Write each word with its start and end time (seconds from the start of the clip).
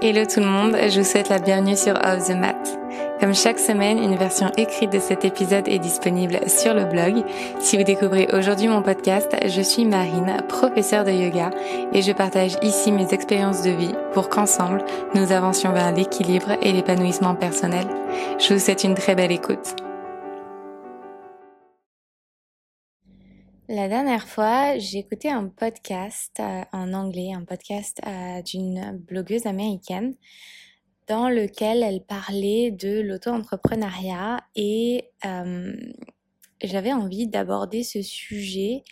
Hello 0.00 0.24
tout 0.24 0.38
le 0.38 0.46
monde, 0.46 0.76
je 0.88 1.00
vous 1.00 1.04
souhaite 1.04 1.28
la 1.28 1.40
bienvenue 1.40 1.76
sur 1.76 1.94
Off 1.94 2.28
the 2.28 2.36
Mat. 2.36 2.78
Comme 3.18 3.34
chaque 3.34 3.58
semaine, 3.58 3.98
une 3.98 4.14
version 4.14 4.48
écrite 4.56 4.92
de 4.92 5.00
cet 5.00 5.24
épisode 5.24 5.66
est 5.66 5.80
disponible 5.80 6.38
sur 6.46 6.72
le 6.72 6.84
blog. 6.84 7.24
Si 7.58 7.76
vous 7.76 7.82
découvrez 7.82 8.28
aujourd'hui 8.32 8.68
mon 8.68 8.80
podcast, 8.80 9.34
je 9.44 9.60
suis 9.60 9.84
Marine, 9.84 10.36
professeure 10.48 11.04
de 11.04 11.10
yoga, 11.10 11.50
et 11.92 12.00
je 12.00 12.12
partage 12.12 12.56
ici 12.62 12.92
mes 12.92 13.12
expériences 13.12 13.62
de 13.62 13.70
vie 13.70 13.94
pour 14.12 14.28
qu'ensemble, 14.28 14.84
nous 15.16 15.32
avancions 15.32 15.72
vers 15.72 15.90
l'équilibre 15.90 16.52
et 16.62 16.70
l'épanouissement 16.70 17.34
personnel. 17.34 17.88
Je 18.38 18.54
vous 18.54 18.60
souhaite 18.60 18.84
une 18.84 18.94
très 18.94 19.16
belle 19.16 19.32
écoute. 19.32 19.87
La 23.70 23.86
dernière 23.86 24.26
fois, 24.26 24.78
j'ai 24.78 25.00
écouté 25.00 25.28
un 25.28 25.48
podcast 25.48 26.40
euh, 26.40 26.62
en 26.72 26.94
anglais, 26.94 27.34
un 27.34 27.44
podcast 27.44 28.00
euh, 28.06 28.40
d'une 28.40 28.96
blogueuse 28.96 29.44
américaine 29.44 30.14
dans 31.06 31.28
lequel 31.28 31.82
elle 31.82 32.00
parlait 32.00 32.70
de 32.70 33.02
l'auto-entrepreneuriat 33.02 34.40
et 34.56 35.10
euh, 35.26 35.76
j'avais 36.64 36.94
envie 36.94 37.28
d'aborder 37.28 37.82
ce 37.82 38.00
sujet 38.00 38.84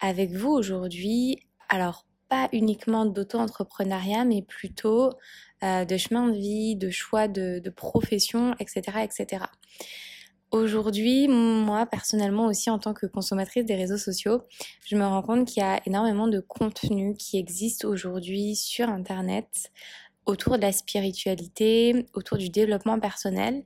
avec 0.00 0.32
vous 0.32 0.50
aujourd'hui. 0.50 1.38
Alors, 1.68 2.04
pas 2.28 2.48
uniquement 2.52 3.06
d'auto-entrepreneuriat, 3.06 4.24
mais 4.24 4.42
plutôt 4.42 5.10
de 5.62 5.96
chemin 5.96 6.28
de 6.28 6.36
vie, 6.36 6.76
de 6.76 6.90
choix 6.90 7.28
de, 7.28 7.60
de 7.60 7.70
profession, 7.70 8.54
etc., 8.58 8.98
etc. 9.04 9.44
Aujourd'hui, 10.50 11.28
moi 11.28 11.84
personnellement 11.84 12.46
aussi 12.46 12.70
en 12.70 12.78
tant 12.78 12.94
que 12.94 13.04
consommatrice 13.04 13.66
des 13.66 13.74
réseaux 13.74 13.98
sociaux, 13.98 14.44
je 14.86 14.96
me 14.96 15.04
rends 15.04 15.20
compte 15.20 15.46
qu'il 15.46 15.62
y 15.62 15.66
a 15.66 15.80
énormément 15.84 16.26
de 16.26 16.40
contenu 16.40 17.14
qui 17.14 17.36
existe 17.36 17.84
aujourd'hui 17.84 18.56
sur 18.56 18.88
Internet 18.88 19.70
autour 20.24 20.56
de 20.56 20.62
la 20.62 20.72
spiritualité, 20.72 22.06
autour 22.14 22.38
du 22.38 22.48
développement 22.48 22.98
personnel 22.98 23.62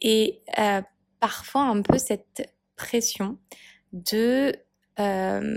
et 0.00 0.40
euh, 0.58 0.80
parfois 1.20 1.62
un 1.64 1.82
peu 1.82 1.98
cette 1.98 2.50
pression 2.76 3.38
de 3.92 4.54
euh, 4.98 5.56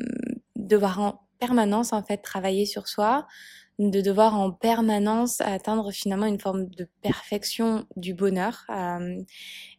devoir 0.58 1.00
en 1.00 1.22
permanence 1.40 1.94
en 1.94 2.04
fait 2.04 2.18
travailler 2.18 2.66
sur 2.66 2.88
soi, 2.88 3.28
de 3.80 4.02
devoir 4.02 4.40
en 4.40 4.52
permanence 4.52 5.42
atteindre 5.42 5.92
finalement 5.92 6.28
une 6.28 6.40
forme 6.40 6.68
de 6.68 6.88
perfection 7.02 7.86
du 7.96 8.14
bonheur. 8.14 8.66
Euh, 8.70 9.22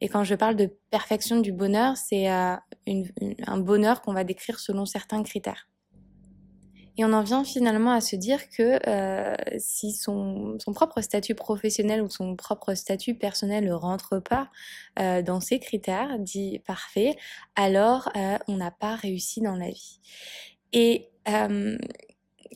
et 0.01 0.09
quand 0.09 0.25
je 0.25 0.35
parle 0.35 0.57
de 0.57 0.71
perfection 0.91 1.41
du 1.41 1.53
bonheur, 1.53 1.97
c'est 1.97 2.31
euh, 2.31 2.57
un 3.47 3.59
bonheur 3.59 4.03
qu'on 4.03 4.13
va 4.13 4.25
décrire 4.25 4.59
selon 4.59 4.85
certains 4.85 5.23
critères. 5.23 5.69
Et 6.97 7.05
on 7.05 7.13
en 7.13 7.23
vient 7.23 7.43
finalement 7.43 7.91
à 7.91 8.01
se 8.01 8.15
dire 8.15 8.49
que 8.51 8.79
euh, 8.89 9.35
si 9.59 9.93
son, 9.93 10.57
son, 10.61 10.73
propre 10.73 11.01
statut 11.01 11.35
professionnel 11.35 12.01
ou 12.03 12.09
son 12.09 12.37
propre 12.37 12.75
statut 12.75 13.17
personnel 13.17 13.65
ne 13.65 13.73
rentre 13.73 14.21
pas 14.21 14.49
dans 15.23 15.41
ces 15.41 15.59
critères 15.59 16.21
dit 16.21 16.61
parfait, 16.65 17.17
alors 17.57 18.13
on 18.47 18.57
n'a 18.57 18.71
pas 18.71 18.95
réussi 18.95 19.41
dans 19.41 19.57
la 19.57 19.71
vie. 19.71 19.99
Et 20.73 21.11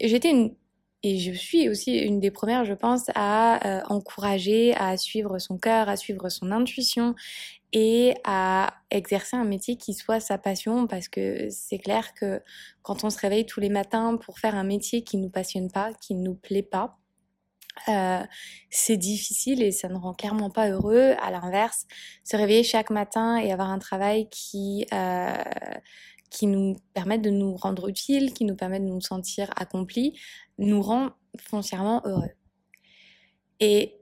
j'étais 0.01 0.31
une 0.31 0.55
et 1.03 1.19
je 1.19 1.33
suis 1.33 1.69
aussi 1.69 1.97
une 1.97 2.19
des 2.19 2.31
premières, 2.31 2.65
je 2.65 2.75
pense, 2.75 3.05
à 3.15 3.65
euh, 3.67 3.83
encourager, 3.89 4.75
à 4.75 4.97
suivre 4.97 5.39
son 5.39 5.57
cœur, 5.57 5.89
à 5.89 5.97
suivre 5.97 6.29
son 6.29 6.51
intuition 6.51 7.15
et 7.73 8.15
à 8.25 8.75
exercer 8.91 9.37
un 9.37 9.45
métier 9.45 9.77
qui 9.77 9.95
soit 9.95 10.21
sa 10.21 10.39
passion 10.39 10.87
parce 10.87 11.09
que 11.09 11.49
c'est 11.51 11.79
clair 11.79 12.15
que 12.15 12.43
quand 12.83 13.05
on 13.05 13.11
se 13.11 13.19
réveille 13.19 13.47
tous 13.47 13.61
les 13.61 13.69
matins 13.69 14.17
pour 14.17 14.39
faire 14.39 14.57
un 14.57 14.65
métier 14.65 15.05
qui 15.05 15.19
nous 15.19 15.29
passionne 15.29 15.71
pas, 15.71 15.93
qui 15.95 16.15
nous 16.15 16.35
plaît 16.35 16.63
pas, 16.63 16.99
euh, 17.89 18.25
c'est 18.71 18.97
difficile 18.97 19.63
et 19.63 19.71
ça 19.71 19.89
ne 19.89 19.97
rend 19.97 20.15
clairement 20.15 20.51
pas 20.51 20.69
heureux. 20.69 21.15
À 21.23 21.31
l'inverse, 21.31 21.87
se 22.25 22.37
réveiller 22.37 22.65
chaque 22.65 22.91
matin 22.91 23.37
et 23.37 23.53
avoir 23.53 23.71
un 23.71 23.79
travail 23.79 24.29
qui 24.31 24.87
euh, 24.93 25.33
qui 26.31 26.47
nous 26.47 26.77
permettent 26.95 27.23
de 27.23 27.31
nous 27.31 27.57
rendre 27.57 27.89
utiles, 27.89 28.33
qui 28.35 28.45
nous 28.45 28.57
permettent 28.57 28.85
de 28.85 28.91
nous 28.91 29.01
sentir 29.01 29.51
accomplis, 29.57 30.19
nous 30.59 30.83
rend 30.83 31.11
foncièrement 31.39 32.03
heureux. 32.05 32.31
Et 33.61 33.99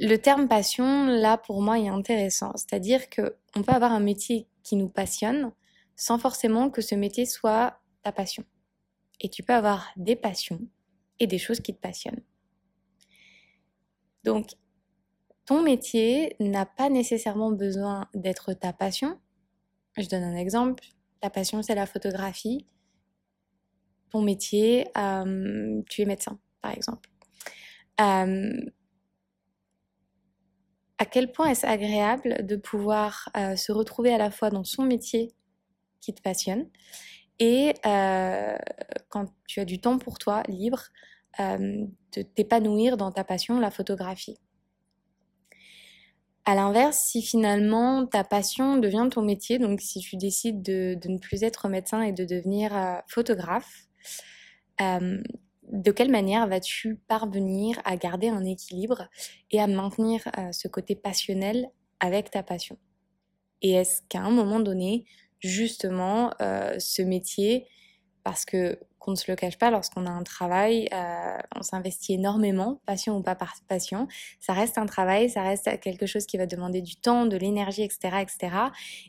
le 0.00 0.16
terme 0.16 0.48
passion, 0.48 1.06
là, 1.06 1.36
pour 1.36 1.62
moi, 1.62 1.78
est 1.78 1.88
intéressant. 1.88 2.52
C'est-à-dire 2.56 3.08
que 3.10 3.36
on 3.56 3.62
peut 3.62 3.72
avoir 3.72 3.92
un 3.92 4.00
métier 4.00 4.48
qui 4.62 4.76
nous 4.76 4.88
passionne 4.88 5.52
sans 5.96 6.18
forcément 6.18 6.70
que 6.70 6.80
ce 6.80 6.94
métier 6.94 7.26
soit 7.26 7.80
ta 8.02 8.12
passion. 8.12 8.44
Et 9.20 9.28
tu 9.28 9.42
peux 9.42 9.52
avoir 9.52 9.90
des 9.96 10.16
passions 10.16 10.60
et 11.20 11.26
des 11.26 11.38
choses 11.38 11.60
qui 11.60 11.74
te 11.74 11.80
passionnent. 11.80 12.22
Donc, 14.24 14.50
ton 15.44 15.62
métier 15.62 16.36
n'a 16.40 16.66
pas 16.66 16.88
nécessairement 16.88 17.50
besoin 17.50 18.08
d'être 18.14 18.52
ta 18.52 18.72
passion. 18.72 19.20
Je 19.98 20.08
donne 20.08 20.22
un 20.22 20.36
exemple. 20.36 20.84
Ta 21.22 21.30
passion, 21.30 21.62
c'est 21.62 21.76
la 21.76 21.86
photographie. 21.86 22.66
Ton 24.10 24.22
métier, 24.22 24.88
euh, 24.98 25.80
tu 25.88 26.02
es 26.02 26.04
médecin, 26.04 26.40
par 26.60 26.72
exemple. 26.72 27.08
Euh, 28.00 28.52
à 30.98 31.04
quel 31.04 31.30
point 31.30 31.46
est-ce 31.46 31.64
agréable 31.64 32.44
de 32.44 32.56
pouvoir 32.56 33.28
euh, 33.36 33.54
se 33.54 33.70
retrouver 33.70 34.12
à 34.12 34.18
la 34.18 34.32
fois 34.32 34.50
dans 34.50 34.64
son 34.64 34.82
métier 34.82 35.32
qui 36.00 36.12
te 36.12 36.20
passionne 36.20 36.68
et 37.38 37.74
quand 39.08 39.26
tu 39.46 39.60
as 39.60 39.64
du 39.64 39.80
temps 39.80 39.98
pour 39.98 40.18
toi 40.18 40.42
libre, 40.48 40.82
de 41.38 42.22
t'épanouir 42.22 42.96
dans 42.96 43.10
ta 43.10 43.24
passion, 43.24 43.58
la 43.58 43.70
photographie? 43.70 44.38
À 46.44 46.56
l'inverse, 46.56 46.98
si 46.98 47.22
finalement 47.22 48.04
ta 48.04 48.24
passion 48.24 48.76
devient 48.76 49.08
ton 49.10 49.22
métier, 49.22 49.60
donc 49.60 49.80
si 49.80 50.00
tu 50.00 50.16
décides 50.16 50.60
de, 50.60 50.98
ne 51.06 51.18
plus 51.18 51.44
être 51.44 51.68
médecin 51.68 52.02
et 52.02 52.12
de 52.12 52.24
devenir 52.24 52.76
euh, 52.76 52.96
photographe, 53.06 53.86
euh, 54.80 55.22
de 55.70 55.90
quelle 55.92 56.10
manière 56.10 56.48
vas-tu 56.48 56.96
parvenir 57.06 57.80
à 57.84 57.96
garder 57.96 58.28
un 58.28 58.44
équilibre 58.44 59.08
et 59.52 59.60
à 59.60 59.68
maintenir 59.68 60.20
euh, 60.36 60.50
ce 60.50 60.66
côté 60.66 60.96
passionnel 60.96 61.70
avec 62.00 62.30
ta 62.32 62.42
passion? 62.42 62.76
Et 63.62 63.74
est-ce 63.74 64.02
qu'à 64.08 64.22
un 64.22 64.32
moment 64.32 64.58
donné, 64.58 65.04
justement, 65.38 66.32
ce 66.40 67.02
métier, 67.02 67.68
parce 68.24 68.44
que 68.44 68.80
qu'on 69.02 69.10
ne 69.10 69.16
se 69.16 69.30
le 69.30 69.36
cache 69.36 69.58
pas, 69.58 69.70
lorsqu'on 69.70 70.06
a 70.06 70.10
un 70.10 70.22
travail, 70.22 70.88
euh, 70.92 71.36
on 71.56 71.62
s'investit 71.62 72.14
énormément, 72.14 72.80
passion 72.86 73.16
ou 73.16 73.22
pas 73.22 73.34
par 73.34 73.54
passion. 73.68 74.06
Ça 74.38 74.52
reste 74.52 74.78
un 74.78 74.86
travail, 74.86 75.28
ça 75.28 75.42
reste 75.42 75.80
quelque 75.80 76.06
chose 76.06 76.24
qui 76.24 76.38
va 76.38 76.46
demander 76.46 76.80
du 76.80 76.94
temps, 76.94 77.26
de 77.26 77.36
l'énergie, 77.36 77.82
etc., 77.82 78.18
etc., 78.20 78.56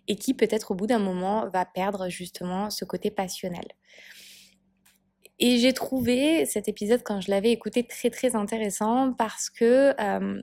et 0.07 0.15
qui 0.15 0.33
peut-être 0.33 0.71
au 0.71 0.75
bout 0.75 0.87
d'un 0.87 0.99
moment 0.99 1.47
va 1.49 1.65
perdre 1.65 2.09
justement 2.09 2.71
ce 2.71 2.85
côté 2.85 3.11
passionnel. 3.11 3.65
Et 5.39 5.57
j'ai 5.57 5.73
trouvé 5.73 6.45
cet 6.45 6.67
épisode 6.67 7.01
quand 7.03 7.21
je 7.21 7.29
l'avais 7.29 7.51
écouté 7.51 7.83
très 7.85 8.09
très 8.09 8.35
intéressant 8.35 9.13
parce 9.13 9.49
que 9.49 9.93
euh, 9.99 10.41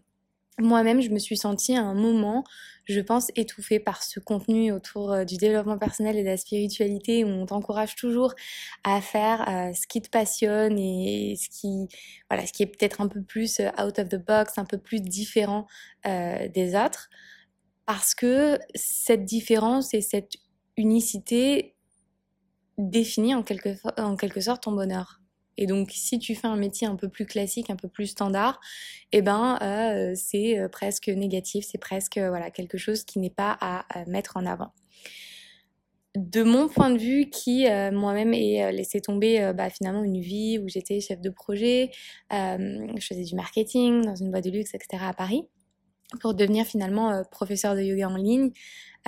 moi-même, 0.61 1.01
je 1.01 1.11
me 1.11 1.19
suis 1.19 1.37
sentie 1.37 1.77
à 1.77 1.83
un 1.83 1.95
moment, 1.95 2.45
je 2.85 3.01
pense, 3.01 3.31
étouffée 3.37 3.81
par 3.81 4.03
ce 4.03 4.21
contenu 4.21 4.73
autour 4.73 5.13
euh, 5.13 5.25
du 5.25 5.37
développement 5.37 5.79
personnel 5.79 6.17
et 6.17 6.23
de 6.23 6.29
la 6.29 6.37
spiritualité 6.37 7.25
où 7.25 7.29
on 7.29 7.47
t'encourage 7.47 7.97
toujours 7.97 8.35
à 8.85 9.01
faire 9.01 9.49
euh, 9.49 9.73
ce 9.73 9.87
qui 9.87 10.03
te 10.03 10.09
passionne 10.09 10.79
et 10.79 11.37
ce 11.37 11.49
qui, 11.49 11.89
voilà, 12.31 12.47
ce 12.47 12.53
qui 12.53 12.63
est 12.63 12.67
peut-être 12.67 13.01
un 13.01 13.09
peu 13.09 13.23
plus 13.23 13.61
euh, 13.61 13.69
out 13.83 13.99
of 13.99 14.09
the 14.09 14.25
box, 14.25 14.59
un 14.59 14.65
peu 14.65 14.79
plus 14.79 15.01
différent 15.01 15.67
des 16.05 16.75
autres. 16.75 17.11
Parce 17.85 18.15
que 18.15 18.59
cette 18.75 19.25
différence 19.25 19.93
et 19.95 20.01
cette 20.01 20.37
unicité 20.77 21.75
définit 22.79 23.35
en 23.35 23.43
quelque, 23.43 23.77
en 24.01 24.17
quelque 24.17 24.41
sorte 24.41 24.63
ton 24.63 24.73
bonheur. 24.73 25.21
Et 25.61 25.67
donc, 25.67 25.91
si 25.93 26.19
tu 26.19 26.35
fais 26.35 26.49
un 26.49 26.57
métier 26.57 26.87
un 26.87 26.97
peu 26.97 27.09
plus 27.09 27.27
classique, 27.27 27.69
un 27.69 27.77
peu 27.77 27.87
plus 27.87 28.07
standard, 28.07 28.61
eh 29.13 29.21
ben, 29.21 29.59
euh, 29.61 30.15
c'est 30.17 30.59
euh, 30.59 30.69
presque 30.69 31.09
négatif, 31.09 31.67
c'est 31.71 31.79
presque 31.79 32.17
voilà 32.17 32.51
quelque 32.51 32.79
chose 32.79 33.05
qui 33.05 33.19
n'est 33.19 33.31
pas 33.31 33.57
à, 33.61 33.85
mettre 34.07 34.39
en 34.39 34.47
avant. 34.47 34.73
De 36.17 36.43
mon 36.43 36.69
point 36.69 36.91
de 36.91 36.99
vue, 36.99 37.29
qui 37.29 37.69
euh, 37.69 37.93
moi-même 37.93 38.33
ai 38.33 38.73
laissé 38.73 39.03
tomber 39.03 39.53
bah, 39.55 39.69
finalement 39.69 40.03
une 40.03 40.21
vie 40.21 40.59
où 40.59 40.67
j'étais 40.67 40.99
chef 41.01 41.21
de 41.21 41.31
projet, 41.31 41.91
je 42.31 43.07
faisais 43.07 43.25
du 43.25 43.35
marketing 43.37 44.07
dans 44.07 44.17
une 44.17 44.31
boîte 44.31 44.45
de 44.45 44.51
luxe, 44.51 44.75
etc. 44.75 45.05
à 45.07 45.13
Paris, 45.13 45.45
pour 46.21 46.35
devenir 46.35 46.67
finalement 46.67 47.23
professeur 47.31 47.75
de 47.75 47.83
yoga 47.83 48.09
en 48.09 48.17
ligne. 48.17 48.53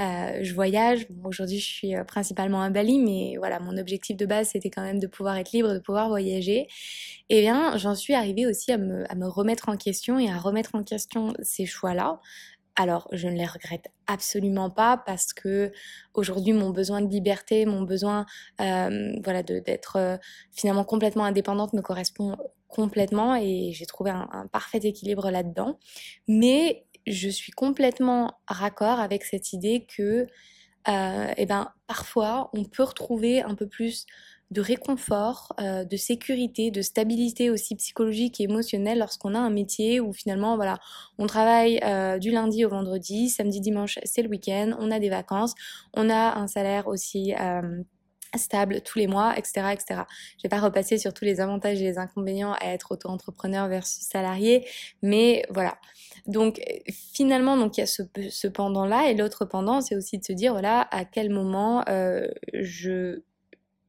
Euh, 0.01 0.39
je 0.43 0.55
voyage. 0.55 1.07
Aujourd'hui, 1.25 1.59
je 1.59 1.67
suis 1.67 1.95
euh, 1.95 2.03
principalement 2.05 2.63
à 2.63 2.71
Bali, 2.71 2.99
mais 2.99 3.37
voilà, 3.37 3.61
mon 3.61 3.77
objectif 3.77 4.17
de 4.17 4.25
base, 4.25 4.49
c'était 4.49 4.71
quand 4.71 4.83
même 4.83 4.99
de 4.99 5.07
pouvoir 5.07 5.37
être 5.37 5.53
libre, 5.53 5.75
de 5.75 5.79
pouvoir 5.79 6.09
voyager. 6.09 6.61
Et 7.29 7.39
eh 7.39 7.41
bien, 7.43 7.77
j'en 7.77 7.95
suis 7.95 8.15
arrivée 8.15 8.47
aussi 8.47 8.73
à 8.73 8.79
me, 8.79 9.11
à 9.11 9.15
me 9.15 9.27
remettre 9.27 9.69
en 9.69 9.77
question 9.77 10.19
et 10.19 10.31
à 10.31 10.39
remettre 10.39 10.75
en 10.75 10.83
question 10.83 11.35
ces 11.43 11.67
choix-là. 11.67 12.21
Alors, 12.75 13.07
je 13.13 13.29
ne 13.29 13.35
les 13.35 13.45
regrette 13.45 13.89
absolument 14.07 14.71
pas 14.71 14.97
parce 14.97 15.35
que 15.35 15.73
aujourd'hui, 16.15 16.55
mon 16.55 16.71
besoin 16.71 17.03
de 17.03 17.11
liberté, 17.11 17.67
mon 17.67 17.83
besoin, 17.83 18.25
euh, 18.63 19.13
voilà, 19.23 19.43
d'être 19.43 19.97
euh, 19.97 20.17
finalement 20.53 20.85
complètement 20.85 21.25
indépendante 21.25 21.75
me 21.75 21.83
correspond 21.83 22.39
complètement 22.69 23.37
et 23.37 23.73
j'ai 23.75 23.85
trouvé 23.85 24.11
un, 24.11 24.27
un, 24.33 24.47
parfait 24.47 24.81
équilibre 24.83 25.31
là-dedans. 25.31 25.79
Mais 26.29 26.87
je 27.07 27.29
suis 27.29 27.53
complètement 27.53 28.39
raccord 28.49 29.01
avec 29.01 29.25
cette 29.25 29.53
idée 29.53 29.87
que, 29.87 30.27
euh, 30.89 31.33
eh 31.37 31.47
ben, 31.47 31.73
parfois, 31.87 32.51
on 32.55 32.65
peut 32.65 32.83
retrouver 32.83 33.43
un 33.43 33.55
peu 33.55 33.69
plus 33.69 34.07
de 34.53 34.61
réconfort, 34.61 35.55
euh, 35.61 35.85
de 35.85 35.97
sécurité, 35.97 36.71
de 36.71 36.83
stabilité 36.83 37.51
aussi 37.51 37.75
psychologique 37.75 38.39
et 38.41 38.45
émotionnelle 38.45 38.99
lorsqu'on 38.99 39.35
a 39.35 39.39
un 39.39 39.51
métier 39.51 39.99
où 39.99 40.13
finalement 40.13 40.57
voilà, 40.57 40.79
on 41.19 41.27
travaille 41.27 41.81
euh, 41.85 42.19
du 42.19 42.31
lundi 42.31 42.65
au 42.65 42.69
vendredi, 42.69 43.31
samedi, 43.31 43.61
dimanche 43.63 43.99
c'est 44.05 44.23
le 44.23 44.29
week-end, 44.29 44.73
on 44.79 44.91
a 44.91 45.01
des 45.01 45.09
vacances, 45.09 45.55
on 45.95 46.11
a 46.11 46.39
un 46.39 46.49
salaire 46.49 46.87
aussi 46.87 47.35
euh, 47.41 47.83
stable 48.39 48.81
tous 48.83 48.99
les 48.99 49.07
mois, 49.07 49.37
etc., 49.37 49.69
etc. 49.73 50.03
Je 50.39 50.43
vais 50.43 50.49
pas 50.49 50.61
repasser 50.61 50.99
sur 50.99 51.13
tous 51.15 51.25
les 51.25 51.41
avantages 51.41 51.81
et 51.81 51.85
les 51.85 51.99
inconvénients 51.99 52.55
à 52.55 52.67
être 52.67 52.93
auto-entrepreneur 52.93 53.69
versus 53.69 54.05
salarié, 54.05 54.67
mais 55.03 55.45
voilà. 55.51 55.77
Donc 56.27 56.61
finalement, 57.13 57.57
donc 57.57 57.77
il 57.77 57.81
y 57.81 57.85
a 57.85 57.87
ce, 57.87 58.03
ce 58.31 58.49
pendant-là, 58.49 59.11
et 59.11 59.15
l'autre 59.15 59.45
pendant, 59.45 59.81
c'est 59.81 59.97
aussi 59.97 60.19
de 60.19 60.25
se 60.25 60.33
dire 60.33 60.53
voilà 60.53 60.89
à 60.91 61.05
quel 61.05 61.31
moment 61.31 61.85
euh, 61.89 62.29
je 62.53 63.23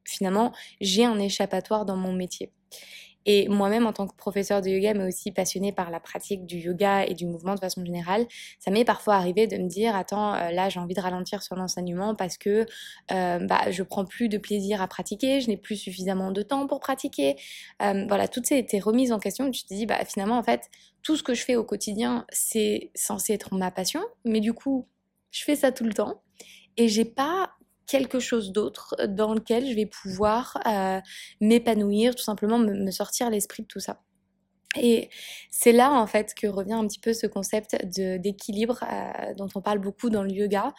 finalement, 0.04 0.52
j'ai 0.80 1.04
un 1.04 1.18
échappatoire 1.18 1.84
dans 1.84 1.96
mon 1.96 2.12
métier. 2.12 2.52
Et 3.26 3.48
moi-même, 3.48 3.86
en 3.86 3.92
tant 3.92 4.06
que 4.06 4.14
professeur 4.14 4.60
de 4.60 4.68
yoga, 4.68 4.94
mais 4.94 5.06
aussi 5.06 5.30
passionnée 5.32 5.72
par 5.72 5.90
la 5.90 6.00
pratique 6.00 6.46
du 6.46 6.58
yoga 6.58 7.04
et 7.04 7.14
du 7.14 7.26
mouvement 7.26 7.54
de 7.54 7.60
façon 7.60 7.84
générale, 7.84 8.26
ça 8.58 8.70
m'est 8.70 8.84
parfois 8.84 9.14
arrivé 9.14 9.46
de 9.46 9.56
me 9.56 9.68
dire, 9.68 9.94
attends, 9.96 10.34
euh, 10.34 10.50
là, 10.50 10.68
j'ai 10.68 10.80
envie 10.80 10.94
de 10.94 11.00
ralentir 11.00 11.42
sur 11.42 11.56
l'enseignement 11.56 12.14
parce 12.14 12.38
que 12.38 12.66
euh, 13.12 13.38
bah, 13.38 13.70
je 13.70 13.82
prends 13.82 14.04
plus 14.04 14.28
de 14.28 14.38
plaisir 14.38 14.82
à 14.82 14.88
pratiquer, 14.88 15.40
je 15.40 15.48
n'ai 15.48 15.56
plus 15.56 15.76
suffisamment 15.76 16.30
de 16.30 16.42
temps 16.42 16.66
pour 16.66 16.80
pratiquer. 16.80 17.36
Euh, 17.82 18.04
voilà, 18.08 18.28
toutes 18.28 18.46
ces 18.46 18.56
été 18.56 18.78
remises 18.78 19.12
en 19.12 19.18
question. 19.18 19.50
Tu 19.50 19.64
te 19.64 19.74
dis, 19.74 19.86
bah, 19.86 20.04
finalement, 20.04 20.38
en 20.38 20.42
fait, 20.42 20.70
tout 21.02 21.16
ce 21.16 21.22
que 21.22 21.34
je 21.34 21.44
fais 21.44 21.56
au 21.56 21.64
quotidien, 21.64 22.24
c'est 22.30 22.90
censé 22.94 23.34
être 23.34 23.54
ma 23.54 23.70
passion, 23.70 24.02
mais 24.24 24.40
du 24.40 24.52
coup, 24.52 24.88
je 25.30 25.44
fais 25.44 25.56
ça 25.56 25.72
tout 25.72 25.84
le 25.84 25.92
temps 25.92 26.22
et 26.76 26.88
j'ai 26.88 27.04
pas 27.04 27.50
quelque 27.86 28.20
chose 28.20 28.52
d'autre 28.52 28.96
dans 29.08 29.34
lequel 29.34 29.68
je 29.68 29.74
vais 29.74 29.86
pouvoir 29.86 30.58
euh, 30.66 31.00
m'épanouir, 31.40 32.14
tout 32.14 32.22
simplement 32.22 32.58
me, 32.58 32.90
sortir 32.90 33.30
l'esprit 33.30 33.62
de 33.62 33.68
tout 33.68 33.80
ça. 33.80 34.00
Et 34.76 35.08
c'est 35.50 35.70
là 35.70 35.92
en 35.92 36.06
fait 36.06 36.34
que 36.34 36.48
revient 36.48 36.72
un 36.72 36.86
petit 36.86 36.98
peu 36.98 37.12
ce 37.12 37.28
concept 37.28 37.76
d'équilibre 37.84 38.82
euh, 38.82 39.34
dont 39.34 39.48
on 39.54 39.60
parle 39.60 39.78
beaucoup 39.78 40.10
dans 40.10 40.24
le 40.24 40.32
yoga 40.32 40.74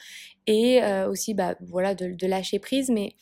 et 0.47 0.83
euh, 0.83 1.09
aussi 1.09 1.33
bah, 1.33 1.55
voilà 1.61 1.95
de, 1.95 2.07
de, 2.13 2.27
lâcher 2.27 2.59
prise. 2.59 2.89
Mais 2.89 3.15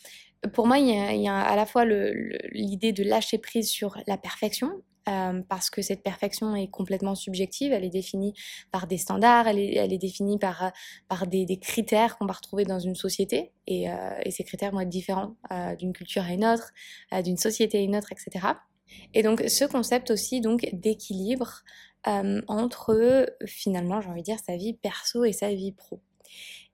pour 0.51 0.67
moi, 0.67 0.77
il 0.79 1.21
y 1.21 1.27
a, 1.27 1.39
à 1.39 1.55
la 1.55 1.65
fois 1.65 1.85
l'idée 1.85 2.91
de 2.91 3.03
lâcher 3.03 3.37
prise 3.37 3.69
sur 3.69 3.97
la 4.07 4.17
perfection 4.17 4.81
euh, 5.09 5.41
parce 5.49 5.69
que 5.69 5.81
cette 5.81 6.01
perfection 6.01 6.55
est 6.55 6.69
complètement 6.69 7.15
subjective, 7.15 7.73
elle 7.73 7.83
est 7.83 7.89
définie 7.89 8.33
par 8.71 8.87
des 8.87 8.97
standards, 8.97 9.47
elle 9.47 9.59
est, 9.59 9.97
définie 9.97 10.39
par, 10.39 10.71
des, 11.27 11.59
critères 11.59 12.17
qu'on 12.17 12.25
va 12.25 12.33
retrouver 12.33 12.63
dans 12.63 12.79
une 12.79 12.95
société, 12.95 13.51
et, 13.67 13.91
euh, 13.91 13.95
ces 14.29 14.45
critères 14.45 14.71
vont 14.71 14.79
être 14.79 14.89
différents 14.89 15.35
euh, 15.51 15.75
d'une 15.75 15.91
culture 15.91 16.23
à 16.23 16.31
une 16.31 16.45
autre, 16.45 16.71
d'une 17.21 17.37
société 17.37 17.79
à 17.79 17.81
une 17.81 17.97
autre, 17.97 18.13
etc. 18.13 18.47
Et 19.13 19.23
donc 19.23 19.43
ce 19.47 19.65
concept 19.65 20.09
aussi 20.09 20.39
donc 20.39 20.69
d'équilibre 20.71 21.63
entre 22.05 23.25
finalement, 23.45 24.01
j'ai 24.01 24.09
envie 24.09 24.21
de 24.21 24.25
dire, 24.25 24.39
sa 24.45 24.57
vie 24.57 24.73
perso 24.73 25.23
et 25.23 25.31
sa 25.31 25.53
vie 25.53 25.71
pro. 25.71 26.01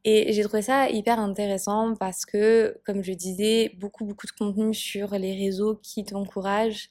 Et 0.05 0.31
j'ai 0.31 0.43
trouvé 0.43 0.61
ça 0.61 0.89
hyper 0.89 1.19
intéressant 1.19 1.93
parce 1.95 2.25
que, 2.25 2.79
comme 2.85 3.03
je 3.03 3.11
disais, 3.11 3.71
beaucoup, 3.79 4.05
beaucoup 4.05 4.27
de 4.27 4.31
contenu 4.31 4.73
sur 4.73 5.11
les 5.11 5.35
réseaux 5.35 5.75
qui 5.83 6.05
t'encouragent 6.05 6.89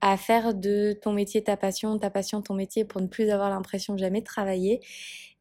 à 0.00 0.16
faire 0.16 0.54
de 0.54 0.98
ton 1.00 1.12
métier 1.12 1.42
ta 1.42 1.56
passion, 1.56 1.98
ta 1.98 2.10
passion 2.10 2.42
ton 2.42 2.54
métier 2.54 2.84
pour 2.84 3.00
ne 3.00 3.06
plus 3.06 3.30
avoir 3.30 3.50
l'impression 3.50 3.94
de 3.94 3.98
jamais 3.98 4.22
travailler. 4.22 4.80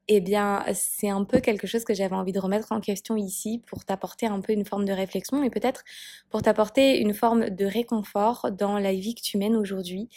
Eh 0.09 0.21
bien, 0.21 0.63
c'est 0.73 1.09
un 1.09 1.25
peu 1.25 1.41
quelque 1.41 1.67
chose 1.67 1.83
que 1.83 1.93
j'avais 1.93 2.15
envie 2.15 2.31
de 2.31 2.39
remettre 2.39 2.71
en 2.71 2.79
question 2.79 3.17
ici 3.17 3.61
pour 3.67 3.83
t'apporter 3.83 4.25
un 4.27 4.39
peu 4.39 4.53
une 4.53 4.63
forme 4.63 4.85
de 4.85 4.93
réflexion 4.93 5.43
et 5.43 5.49
peut-être 5.49 5.83
pour 6.29 6.41
t'apporter 6.41 6.99
une 6.99 7.13
forme 7.13 7.49
de 7.49 7.65
réconfort 7.65 8.51
dans 8.51 8.79
la 8.79 8.93
vie 8.93 9.15
que 9.15 9.21
tu 9.21 9.37
mènes 9.37 9.57
aujourd'hui. 9.57 10.07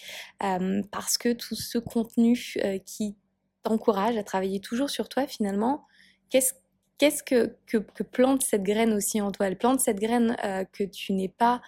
Euh, 0.44 0.82
parce 0.92 1.18
que 1.18 1.32
tout 1.32 1.56
ce 1.56 1.78
contenu 1.78 2.54
euh, 2.64 2.78
qui 2.78 3.16
t'encourage 3.64 4.16
à 4.16 4.22
travailler 4.22 4.60
toujours 4.60 4.90
sur 4.90 5.08
toi, 5.08 5.26
finalement, 5.26 5.86
qu'est-ce 6.28 6.52
qu'est-ce 7.00 7.22
que, 7.22 7.56
que, 7.66 8.02
plante 8.02 8.42
cette 8.42 8.62
graine 8.62 8.92
aussi 8.92 9.22
en 9.22 9.32
toi? 9.32 9.46
Elle 9.46 9.56
plante 9.56 9.80
cette 9.80 9.98
graine 9.98 10.36
euh, 10.44 10.64
que 10.70 10.84
tu 10.84 11.14
n'es 11.14 11.30
pas 11.30 11.62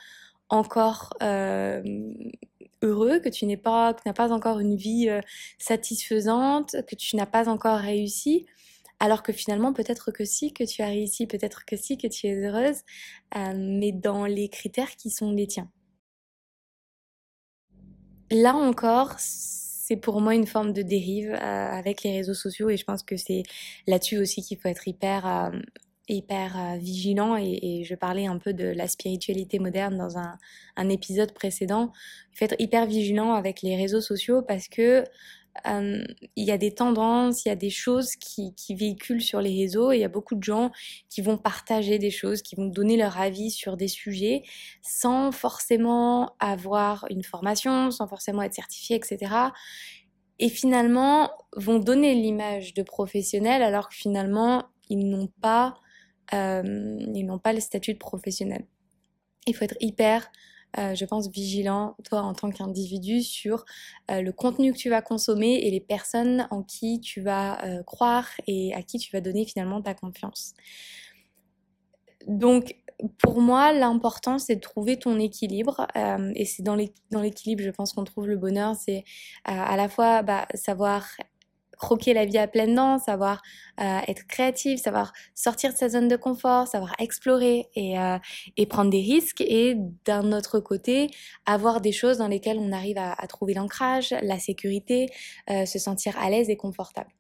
encore 0.51 1.15
euh, 1.23 1.83
heureux, 2.83 3.19
que 3.19 3.31
tu 3.31 3.47
n'es 3.47 3.57
pas, 3.57 3.95
que 3.95 4.03
n'as 4.05 4.13
pas 4.13 4.31
encore 4.31 4.61
une 4.61 4.77
vie 4.77 5.09
euh, 5.09 5.23
satisfaisante, 5.59 6.77
que 6.87 6.95
tu 6.95 7.17
n'as 7.17 7.27
pas 7.27 7.49
encore 7.49 7.79
réussi. 7.79 8.45
Alors 9.01 9.23
que 9.23 9.33
finalement, 9.33 9.73
peut-être 9.73 10.11
que 10.13 10.27
si, 10.27 10.53
que 10.53 10.65
tu 10.65 10.83
as 10.83 10.89
réussi, 10.89 11.27
peut-être 11.27 11.65
que 11.65 11.77
si, 11.77 11.97
que 11.97 12.07
tu 12.07 12.27
es 12.27 12.35
heureuse, 12.35 12.83
mais 13.35 13.91
dans 13.91 14.27
les 14.27 14.49
critères 14.49 14.95
qui 14.97 15.11
sont 15.11 15.33
les 15.33 15.49
tiens. 15.49 15.69
Là 18.31 18.55
encore, 18.55 19.17
c'est 19.93 19.99
pour 19.99 20.23
moi 20.23 20.35
une 20.35 20.47
forme 20.47 20.73
de 20.73 20.81
dérive 20.81 21.33
euh, 21.33 21.37
avec 21.37 22.03
les 22.03 22.17
réseaux 22.17 22.33
sociaux 22.33 22.71
et 22.71 22.79
je 22.79 22.85
pense 22.85 23.03
que 23.03 23.19
c'est 23.19 23.43
là-dessus 23.87 24.17
aussi 24.17 24.41
qu'il 24.41 24.57
faut 24.57 24.69
être 24.69 24.89
hyper 24.89 25.27
euh, 25.27 25.51
hyper 26.09 26.59
euh, 26.59 26.77
vigilant 26.79 27.37
et, 27.37 27.85
je 27.85 27.95
parlais 27.95 28.27
un 28.27 28.39
peu 28.39 28.55
de 28.55 28.65
la 28.65 28.89
spiritualité 28.89 29.59
moderne 29.59 29.99
dans 29.99 30.17
un, 30.17 30.39
un 30.77 30.89
épisode 30.89 31.33
précédent. 31.33 31.93
Il 32.33 32.39
faut 32.39 32.45
être 32.47 32.57
hyper 32.59 32.87
vigilant 32.87 33.35
avec 33.35 33.61
les 33.61 33.77
réseaux 33.77 34.01
sociaux 34.01 34.41
parce 34.41 34.67
que 34.67 35.05
il 35.65 36.17
y 36.37 36.51
a 36.51 36.59
des 36.59 36.73
tendances, 36.73 37.45
il 37.45 37.49
y 37.49 37.53
a 37.53 37.57
des 37.57 37.71
choses 37.71 38.17
qui, 38.17 38.55
véhiculent 38.71 39.23
sur 39.23 39.41
les 39.41 39.55
réseaux 39.57 39.93
et 39.93 39.97
il 39.97 40.01
y 40.01 40.05
a 40.05 40.09
beaucoup 40.09 40.35
de 40.35 40.43
gens 40.43 40.73
qui 41.09 41.21
vont 41.21 41.37
partager 41.37 41.99
des 41.99 42.11
choses, 42.11 42.43
qui 42.43 42.57
vont 42.57 42.67
donner 42.67 42.97
leur 42.97 43.19
avis 43.19 43.51
sur 43.51 43.77
des 43.77 43.89
sujets 43.89 44.43
sans 44.83 45.31
forcément 45.31 46.35
avoir 46.39 47.07
une 47.11 47.23
formation, 47.23 47.91
sans 47.91 48.07
forcément 48.07 48.43
être 48.43 48.55
certifié, 48.55 48.97
etc. 48.97 49.35
Et 50.39 50.49
finalement 50.49 51.31
vont 51.57 51.79
donner 51.79 52.15
l'image 52.15 52.75
de 52.75 52.83
professionnels 52.83 53.63
alors 53.63 53.89
que 53.89 53.95
finalement 53.95 54.65
ils 54.89 55.09
n'ont 55.09 55.29
pas, 55.41 55.75
ils 56.33 57.25
n'ont 57.27 57.39
pas 57.39 57.53
le 57.53 57.61
statut 57.61 57.93
de 57.93 57.99
professionnel. 57.99 58.67
Il 59.47 59.55
faut 59.55 59.65
être 59.65 59.77
hyper 59.81 60.31
euh, 60.79 60.95
je 60.95 61.05
pense, 61.05 61.29
vigilant, 61.29 61.97
toi 62.05 62.23
en 62.23 62.33
tant 62.33 62.51
qu'individu, 62.51 63.23
sur 63.23 63.65
euh, 64.11 64.23
le 64.23 64.33
contenu 64.33 64.73
que 64.73 64.79
tu 64.79 64.89
vas 64.89 65.03
consommer 65.03 65.55
et 65.67 65.71
les 65.71 65.81
personnes 65.81 66.47
en 66.51 66.63
qui 66.63 67.01
tu 67.01 67.21
vas 67.21 67.65
euh, 67.65 67.83
croire 67.83 68.29
et 68.47 68.75
à 68.75 68.83
qui 68.83 68.99
tu 68.99 69.11
vas 69.13 69.21
donner 69.21 69.45
finalement 69.45 69.83
ta 69.83 69.95
confiance. 69.95 70.55
Donc, 72.27 72.77
pour 73.19 73.41
moi, 73.41 73.73
l'important, 73.73 74.39
c'est 74.39 74.57
de 74.57 74.61
trouver 74.61 74.97
ton 74.97 75.19
équilibre. 75.19 75.89
Et 76.37 76.45
c'est 76.45 76.63
dans 76.63 76.77
l'équilibre, 76.77 77.61
je 77.61 77.71
pense, 77.71 77.93
qu'on 77.93 78.05
trouve 78.05 78.29
le 78.29 78.37
bonheur. 78.37 78.77
C'est 78.77 79.03
à 79.45 79.77
la 79.77 79.89
fois 79.89 80.23
bah, 80.23 80.47
savoir 80.55 81.09
croquer 81.83 82.15
la 82.15 82.25
vie 82.25 82.39
à 82.39 82.47
pleines 82.47 82.77
dents, 82.77 83.01
savoir 83.01 83.43
euh, 83.81 83.99
être 84.07 84.25
créatif, 84.29 84.81
savoir 84.81 85.13
sortir 85.35 85.73
de 85.73 85.77
sa 85.77 85.89
zone 85.89 86.07
de 86.07 86.15
confort, 86.15 86.69
savoir 86.69 86.95
explorer 87.01 87.67
et, 87.75 87.99
euh, 87.99 88.19
et 88.57 88.67
prendre 88.67 88.89
des 88.89 89.01
risques 89.01 89.41
et 89.41 89.75
d'un 90.05 90.31
autre 90.31 90.61
côté 90.61 91.11
avoir 91.45 91.81
des 91.81 91.91
choses 91.91 92.19
dans 92.19 92.29
lesquelles 92.29 92.59
on 92.59 92.71
arrive 92.71 92.99
à, 92.99 93.27
trouver 93.27 93.55
l'ancrage, 93.55 94.15
la 94.23 94.39
sécurité, 94.39 95.09
euh, 95.51 95.67
se 95.67 95.81
sentir 95.81 96.17
à 96.19 96.31
l'aise 96.31 96.51
et 96.51 96.57
confortable. 96.57 97.11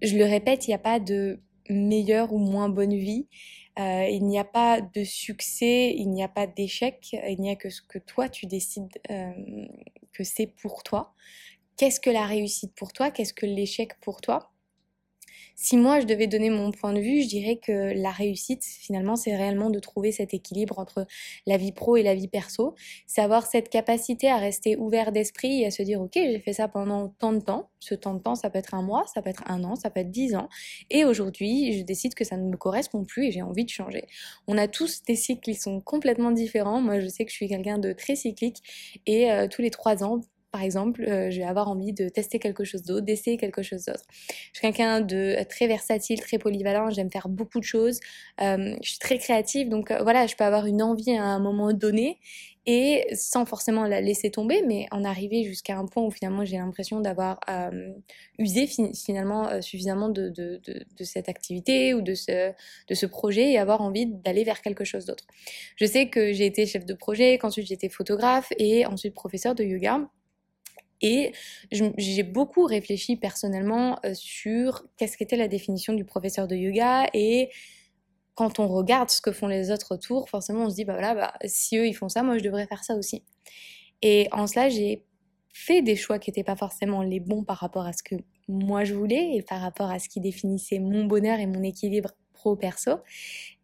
Je 0.00 0.16
le 0.16 0.24
répète, 0.24 0.66
il 0.66 0.70
n'y 0.70 0.74
a 0.74 0.78
pas 0.78 0.98
de 0.98 1.40
meilleure 1.68 2.32
ou 2.32 2.38
moins 2.38 2.70
bonne 2.70 2.96
vie. 2.96 3.28
Il 3.78 4.26
n'y 4.26 4.38
a 4.38 4.44
pas 4.44 4.82
de 4.82 5.04
succès, 5.04 5.94
il 5.96 6.10
n'y 6.10 6.22
a 6.22 6.28
pas 6.28 6.46
d'échec, 6.46 7.16
il 7.26 7.40
n'y 7.40 7.50
a 7.50 7.56
que 7.56 7.70
ce 7.70 7.80
que 7.80 7.98
toi 7.98 8.28
tu 8.28 8.44
décides 8.44 8.90
que 10.12 10.22
c'est 10.22 10.48
pour 10.48 10.82
toi 10.82 11.14
qu'est-ce 11.80 11.98
que 11.98 12.10
la 12.10 12.26
réussite 12.26 12.74
pour 12.74 12.92
toi, 12.92 13.10
qu'est-ce 13.10 13.32
que 13.32 13.46
l'échec 13.46 13.98
pour 14.02 14.20
toi. 14.20 14.50
Si 15.56 15.78
moi 15.78 15.98
je 15.98 16.04
devais 16.04 16.26
donner 16.26 16.50
mon 16.50 16.72
point 16.72 16.92
de 16.92 17.00
vue, 17.00 17.22
je 17.22 17.28
dirais 17.28 17.56
que 17.56 17.94
la 17.98 18.10
réussite, 18.10 18.62
finalement, 18.62 19.16
c'est 19.16 19.34
réellement 19.34 19.70
de 19.70 19.78
trouver 19.78 20.12
cet 20.12 20.34
équilibre 20.34 20.78
entre 20.78 21.06
la 21.46 21.56
vie 21.56 21.72
pro 21.72 21.96
et 21.96 22.02
la 22.02 22.14
vie 22.14 22.28
perso. 22.28 22.74
C'est 23.06 23.22
avoir 23.22 23.46
cette 23.46 23.70
capacité 23.70 24.28
à 24.28 24.36
rester 24.36 24.76
ouvert 24.76 25.10
d'esprit 25.10 25.62
et 25.62 25.66
à 25.66 25.70
se 25.70 25.82
dire, 25.82 26.02
ok, 26.02 26.12
j'ai 26.16 26.40
fait 26.40 26.52
ça 26.52 26.68
pendant 26.68 27.08
tant 27.08 27.32
de 27.32 27.40
temps. 27.40 27.70
Ce 27.78 27.94
temps 27.94 28.12
de 28.12 28.20
temps, 28.20 28.34
ça 28.34 28.50
peut 28.50 28.58
être 28.58 28.74
un 28.74 28.82
mois, 28.82 29.06
ça 29.06 29.22
peut 29.22 29.30
être 29.30 29.44
un 29.46 29.64
an, 29.64 29.74
ça 29.74 29.88
peut 29.88 30.00
être 30.00 30.10
dix 30.10 30.34
ans. 30.34 30.50
Et 30.90 31.06
aujourd'hui, 31.06 31.78
je 31.78 31.82
décide 31.82 32.12
que 32.12 32.24
ça 32.24 32.36
ne 32.36 32.46
me 32.46 32.58
correspond 32.58 33.04
plus 33.04 33.24
et 33.24 33.32
j'ai 33.32 33.42
envie 33.42 33.64
de 33.64 33.70
changer. 33.70 34.04
On 34.46 34.58
a 34.58 34.68
tous 34.68 35.02
des 35.02 35.16
cycles 35.16 35.40
qui 35.40 35.54
sont 35.54 35.80
complètement 35.80 36.30
différents. 36.30 36.82
Moi, 36.82 37.00
je 37.00 37.06
sais 37.06 37.24
que 37.24 37.30
je 37.30 37.36
suis 37.36 37.48
quelqu'un 37.48 37.78
de 37.78 37.94
très 37.94 38.16
cyclique 38.16 38.58
et 39.06 39.32
euh, 39.32 39.48
tous 39.48 39.62
les 39.62 39.70
trois 39.70 40.04
ans, 40.04 40.20
par 40.50 40.62
exemple, 40.62 41.02
euh, 41.02 41.30
je 41.30 41.38
vais 41.38 41.46
avoir 41.46 41.68
envie 41.68 41.92
de 41.92 42.08
tester 42.08 42.38
quelque 42.38 42.64
chose 42.64 42.82
d'autre, 42.82 43.06
d'essayer 43.06 43.36
quelque 43.36 43.62
chose 43.62 43.84
d'autre. 43.84 44.02
Je 44.08 44.58
suis 44.58 44.60
quelqu'un 44.60 45.00
de 45.00 45.36
très 45.48 45.68
versatile, 45.68 46.20
très 46.20 46.38
polyvalent, 46.38 46.90
j'aime 46.90 47.10
faire 47.10 47.28
beaucoup 47.28 47.60
de 47.60 47.64
choses, 47.64 48.00
euh, 48.40 48.74
je 48.82 48.90
suis 48.90 48.98
très 48.98 49.18
créative, 49.18 49.68
donc 49.68 49.90
euh, 49.90 50.02
voilà, 50.02 50.26
je 50.26 50.34
peux 50.34 50.44
avoir 50.44 50.66
une 50.66 50.82
envie 50.82 51.16
à 51.16 51.22
un 51.22 51.38
moment 51.38 51.72
donné 51.72 52.18
et 52.66 53.06
sans 53.14 53.46
forcément 53.46 53.84
la 53.86 54.00
laisser 54.00 54.30
tomber, 54.30 54.62
mais 54.66 54.86
en 54.90 55.04
arriver 55.04 55.44
jusqu'à 55.44 55.78
un 55.78 55.86
point 55.86 56.02
où 56.02 56.10
finalement 56.10 56.44
j'ai 56.44 56.58
l'impression 56.58 57.00
d'avoir 57.00 57.40
usé 58.38 58.66
finalement 58.66 59.62
suffisamment 59.62 60.10
de, 60.10 60.28
de, 60.28 60.60
de, 60.66 60.84
de, 60.98 61.04
cette 61.04 61.30
activité 61.30 61.94
ou 61.94 62.02
de 62.02 62.14
ce, 62.14 62.52
de 62.86 62.94
ce 62.94 63.06
projet 63.06 63.52
et 63.52 63.58
avoir 63.58 63.80
envie 63.80 64.06
d'aller 64.06 64.44
vers 64.44 64.60
quelque 64.60 64.84
chose 64.84 65.06
d'autre. 65.06 65.24
Je 65.76 65.86
sais 65.86 66.10
que 66.10 66.34
j'ai 66.34 66.44
été 66.44 66.66
chef 66.66 66.84
de 66.84 66.94
projet, 66.94 67.38
qu'ensuite 67.38 67.66
j'ai 67.66 67.74
été 67.74 67.88
photographe 67.88 68.52
et 68.58 68.84
ensuite 68.84 69.14
professeur 69.14 69.54
de 69.54 69.64
yoga. 69.64 70.06
Et 71.00 71.32
j'ai 71.70 72.22
beaucoup 72.22 72.64
réfléchi 72.64 73.16
personnellement 73.16 73.98
euh, 74.04 74.12
sur 74.14 74.84
qu'est-ce 74.96 75.16
qu'était 75.16 75.36
la 75.36 75.48
définition 75.48 75.94
du 75.94 76.04
professeur 76.04 76.46
de 76.46 76.56
yoga 76.56 77.06
et 77.14 77.50
quand 78.34 78.58
on 78.58 78.68
regarde 78.68 79.10
ce 79.10 79.20
que 79.20 79.32
font 79.32 79.48
les 79.48 79.70
autres 79.70 79.94
autour, 79.94 80.28
forcément 80.28 80.64
on 80.64 80.70
se 80.70 80.74
dit 80.74 80.84
bah 80.84 80.94
voilà, 80.94 81.14
bah, 81.14 81.34
si 81.44 81.76
eux 81.76 81.86
ils 81.86 81.94
font 81.94 82.08
ça, 82.08 82.22
moi 82.22 82.38
je 82.38 82.42
devrais 82.42 82.66
faire 82.66 82.84
ça 82.84 82.94
aussi. 82.94 83.22
Et 84.02 84.28
en 84.32 84.46
cela, 84.46 84.68
j'ai 84.68 85.04
fait 85.52 85.82
des 85.82 85.96
choix 85.96 86.18
qui 86.18 86.30
n'étaient 86.30 86.44
pas 86.44 86.56
forcément 86.56 87.02
les 87.02 87.20
bons 87.20 87.44
par 87.44 87.58
rapport 87.58 87.86
à 87.86 87.92
ce 87.92 88.02
que 88.02 88.14
moi 88.48 88.84
je 88.84 88.94
voulais 88.94 89.36
et 89.36 89.42
par 89.42 89.60
rapport 89.60 89.90
à 89.90 89.98
ce 89.98 90.08
qui 90.08 90.20
définissait 90.20 90.78
mon 90.78 91.04
bonheur 91.04 91.38
et 91.38 91.46
mon 91.46 91.62
équilibre 91.62 92.12
pro-perso. 92.32 92.92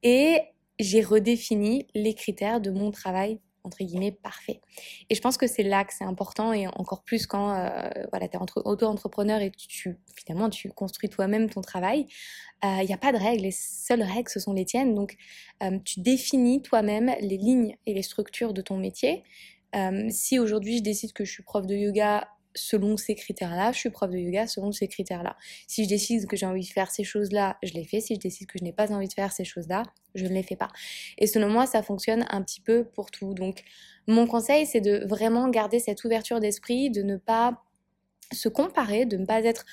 Et 0.02 0.40
j'ai 0.78 1.00
redéfini 1.00 1.87
les 1.95 2.14
critères 2.14 2.61
de 2.61 2.71
mon 2.71 2.90
travail 2.90 3.40
entre 3.66 3.85
guillemets 3.85 4.12
parfait. 4.12 4.61
Et 5.11 5.14
je 5.14 5.20
pense 5.20 5.37
que 5.37 5.46
c'est 5.46 5.62
là 5.62 5.85
que 5.85 5.92
c'est 5.92 6.04
important 6.04 6.52
et 6.52 6.66
encore 6.68 7.02
plus 7.02 7.26
quand 7.26 7.50
euh, 7.50 7.88
voilà, 8.11 8.28
tu 8.28 8.37
es 8.37 8.40
auto-entrepreneur 8.64 9.40
et 9.40 9.50
tu, 9.50 9.99
finalement 10.14 10.49
tu 10.49 10.70
construis 10.70 11.11
toi-même 11.11 11.50
ton 11.50 11.61
travail. 11.61 12.06
Il 12.62 12.68
euh, 12.68 12.85
n'y 12.85 12.94
a 12.94 12.99
pas 12.99 13.12
de 13.12 13.18
règles, 13.18 13.42
les 13.42 13.50
seules 13.50 14.02
règles 14.02 14.30
ce 14.30 14.40
sont 14.40 14.52
les 14.52 14.64
tiennes. 14.64 14.94
Donc 14.94 15.16
euh, 15.62 15.78
tu 15.85 16.00
définis 16.00 16.62
toi-même 16.62 17.12
les 17.20 17.37
lignes 17.37 17.76
et 17.87 17.92
les 17.92 18.02
structures 18.02 18.54
de 18.54 18.62
ton 18.62 18.78
métier. 18.78 19.25
si 20.08 20.38
aujourd'hui 20.38 20.78
je 20.78 20.82
décide 20.82 21.12
que 21.12 21.25
je 21.25 21.32
suis 21.32 21.42
prof 21.42 21.66
de 21.66 21.75
yoga 21.75 22.28
selon 22.56 22.96
ces 22.96 23.14
critères-là, 23.14 23.70
je 23.72 23.78
suis 23.78 23.90
prof 23.90 24.10
de 24.10 24.16
yoga 24.16 24.46
selon 24.46 24.72
ces 24.72 24.88
critères-là. 24.88 25.36
Si 25.68 25.84
je 25.84 25.88
décide 25.88 26.26
que 26.26 26.36
j'ai 26.36 26.46
envie 26.46 26.66
de 26.66 26.72
faire 26.72 26.90
ces 26.90 27.04
choses-là, 27.04 27.58
je 27.62 27.72
les 27.75 27.84
fais. 27.84 28.00
Si 28.00 28.14
je 28.14 28.20
décide 28.20 28.48
que 28.48 28.58
je 28.58 28.64
n'ai 28.64 28.72
pas 28.72 28.92
envie 28.92 29.08
de 29.08 29.12
faire 29.12 29.32
ces 29.32 29.44
choses-là, 29.44 29.84
je 30.14 30.25
ne 30.25 30.32
les 30.32 30.42
fais 30.42 30.56
pas. 30.56 30.68
Et 31.18 31.26
selon 31.26 31.48
moi, 31.48 31.66
ça 31.66 31.82
fonctionne 31.82 32.25
un 32.30 32.42
petit 32.42 32.60
peu 32.60 32.84
pour 32.84 33.10
tout. 33.10 33.34
Donc, 33.34 33.62
mon 34.06 34.26
conseil, 34.26 34.66
c'est 34.66 34.80
de 34.80 35.04
vraiment 35.06 35.48
garder 35.48 35.78
cette 35.78 36.04
ouverture 36.04 36.40
d'esprit, 36.40 36.90
de 36.90 37.02
ne 37.02 37.16
pas 37.16 37.62
se 38.32 38.48
comparer, 38.48 39.06
de 39.06 39.16
ne 39.16 39.26
pas 39.26 39.44
être 39.44 39.64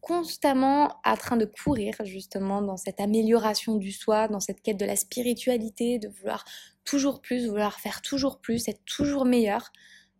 constamment 0.00 1.00
en 1.04 1.16
train 1.16 1.36
de 1.36 1.46
courir 1.46 1.96
justement 2.04 2.62
dans 2.62 2.76
cette 2.76 3.00
amélioration 3.00 3.74
du 3.74 3.90
soi, 3.90 4.28
dans 4.28 4.38
cette 4.38 4.62
quête 4.62 4.76
de 4.76 4.84
la 4.84 4.94
spiritualité, 4.94 5.98
de 5.98 6.08
vouloir 6.08 6.44
toujours 6.84 7.20
plus, 7.20 7.48
vouloir 7.48 7.80
faire 7.80 8.02
toujours 8.02 8.40
plus, 8.40 8.68
être 8.68 8.84
toujours 8.84 9.24
meilleur. 9.24 9.72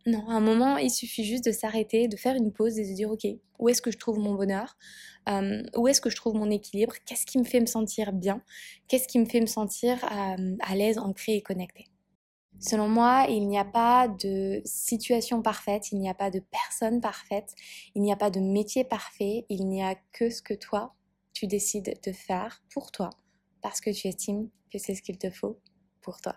Non, 0.07 0.29
à 0.29 0.35
un 0.35 0.41
moment, 0.41 0.77
il 0.77 0.91
suffit 0.91 1.25
juste 1.25 1.45
de 1.45 1.51
s'arrêter, 1.53 2.07
de 2.07 2.17
faire 2.17 2.37
une 2.37 2.53
pause 2.53 2.79
et 2.79 2.89
de 2.89 2.95
dire, 2.95 3.11
ok, 3.11 3.27
où 3.59 3.69
est-ce 3.69 3.83
que 3.83 3.91
je 3.91 3.99
trouve 3.99 4.19
mon 4.19 4.35
bonheur? 4.35 4.77
Euh, 5.29 5.65
Où 5.77 5.89
est-ce 5.89 6.01
que 6.01 6.11
je 6.11 6.17
trouve 6.17 6.35
mon 6.35 6.49
équilibre? 6.49 6.95
Qu'est-ce 7.05 7.27
qui 7.27 7.39
me 7.39 7.45
fait 7.45 7.61
me 7.61 7.67
sentir 7.67 8.13
bien? 8.13 8.41
Qu'est-ce 8.87 9.09
qui 9.09 9.19
me 9.19 9.25
fait 9.25 9.41
me 9.41 9.47
sentir 9.47 9.99
euh, 10.05 10.57
à 10.61 10.77
l'aise, 10.77 10.99
ancré 10.99 11.35
et 11.35 11.43
connecté 11.43 11.87
Selon 12.61 12.89
moi, 12.89 13.27
il 13.29 13.49
n'y 13.49 13.59
a 13.59 13.65
pas 13.65 14.09
de 14.09 14.63
situation 14.65 15.43
parfaite, 15.43 15.91
il 15.93 15.99
n'y 15.99 16.09
a 16.09 16.15
pas 16.15 16.31
de 16.31 16.41
personne 16.41 17.01
parfaite, 17.01 17.55
il 17.95 18.03
n'y 18.03 18.13
a 18.13 18.17
pas 18.17 18.31
de 18.31 18.41
métier 18.41 18.85
parfait, 18.85 19.45
il 19.49 19.69
n'y 19.69 19.83
a 19.83 19.97
que 20.13 20.31
ce 20.31 20.41
que 20.41 20.55
toi, 20.55 20.95
tu 21.35 21.47
décides 21.49 21.99
de 22.03 22.13
faire 22.13 22.63
pour 22.73 22.93
toi, 22.93 23.11
parce 23.61 23.81
que 23.81 23.91
tu 23.91 24.07
estimes 24.07 24.49
que 24.73 24.79
c'est 24.79 24.95
ce 24.95 25.03
qu'il 25.03 25.19
te 25.19 25.31
faut 25.31 25.59
pour 26.01 26.21
toi. 26.21 26.37